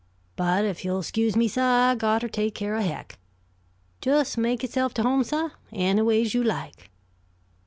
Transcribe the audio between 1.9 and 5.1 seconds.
got ter take care o' Hec. Jest make yourself to